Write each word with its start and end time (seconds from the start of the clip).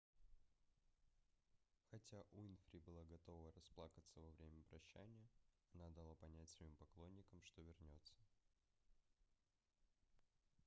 хотя 1.91 2.23
уинфри 2.31 2.79
была 2.87 3.03
готова 3.05 3.51
расплакаться 3.51 4.19
во 4.19 4.31
время 4.31 4.63
прощания 4.63 5.29
она 5.75 5.89
дала 5.89 6.15
понять 6.15 6.49
своим 6.49 6.75
поклонникам 6.77 7.39
что 7.43 7.61
вернется 7.61 8.15